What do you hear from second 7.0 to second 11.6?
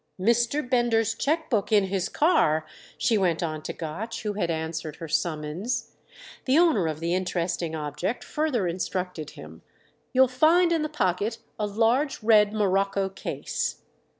the interesting object further instructed him: "You'll find in the pocket